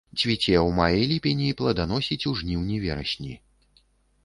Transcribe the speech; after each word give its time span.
Цвіце 0.19 0.53
у 0.67 0.71
маі-ліпені, 0.77 1.51
плоданасіць 1.61 2.27
у 2.33 2.35
жніўні-верасні. 2.41 3.33